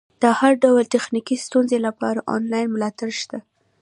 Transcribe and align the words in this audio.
د 0.21 0.23
هر 0.39 0.53
ډول 0.63 0.83
تخنیکي 0.95 1.35
ستونزې 1.45 1.77
لپاره 1.87 2.27
انلاین 2.35 2.67
ملاتړ 2.75 3.09
شته. 3.21 3.37